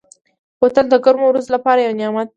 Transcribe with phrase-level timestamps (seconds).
[0.59, 2.29] بوتل د ګرمو ورځو لپاره یو نعمت دی.